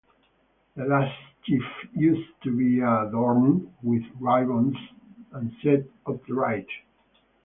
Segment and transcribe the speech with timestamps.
[0.75, 1.61] The last sheaf
[1.93, 4.75] used to be adorned with ribbons
[5.31, 6.65] and set upright.